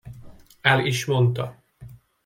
[0.71, 1.49] El is mondta.